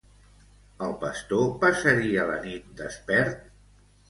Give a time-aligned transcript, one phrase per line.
[0.85, 3.47] El pastor passaria la nit despert?